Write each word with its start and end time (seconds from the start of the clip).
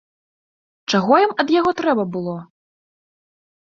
Чаго 0.93 1.13
ім 1.25 1.31
ад 1.45 1.55
яго 1.59 1.71
трэба 1.83 2.03
было? 2.19 2.35